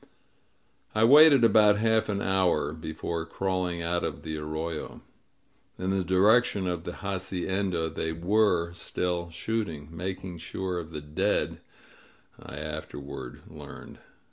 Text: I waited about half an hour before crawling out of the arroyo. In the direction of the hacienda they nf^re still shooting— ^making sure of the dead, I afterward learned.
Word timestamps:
I 0.95 1.03
waited 1.03 1.43
about 1.43 1.77
half 1.77 2.09
an 2.09 2.23
hour 2.23 2.73
before 2.73 3.23
crawling 3.23 3.83
out 3.83 4.03
of 4.03 4.23
the 4.23 4.35
arroyo. 4.37 5.01
In 5.77 5.91
the 5.91 6.03
direction 6.03 6.65
of 6.65 6.85
the 6.85 6.93
hacienda 7.03 7.87
they 7.87 8.11
nf^re 8.11 8.75
still 8.75 9.29
shooting— 9.29 9.89
^making 9.89 10.39
sure 10.39 10.79
of 10.79 10.89
the 10.89 11.01
dead, 11.01 11.61
I 12.41 12.57
afterward 12.57 13.43
learned. 13.47 13.99